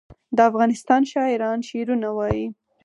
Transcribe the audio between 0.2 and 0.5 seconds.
د